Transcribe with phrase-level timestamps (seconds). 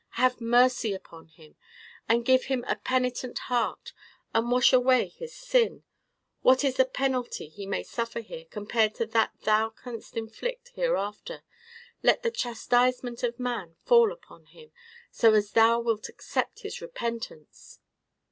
[0.17, 1.55] Have mercy upon him,
[2.09, 3.93] and give him a penitent heart,
[4.33, 5.83] and wash away his sin.
[6.41, 11.43] What is the penalty he may suffer here, compared to that Thou canst inflict hereafter?
[12.01, 14.71] Let the chastisement of man fall upon him,
[15.11, 17.79] so as Thou wilt accept his repentance!"